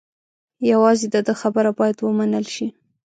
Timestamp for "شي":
2.55-2.67